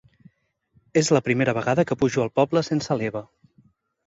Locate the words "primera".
1.27-1.55